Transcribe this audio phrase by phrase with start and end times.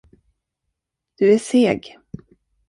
[1.17, 1.97] Du är seg.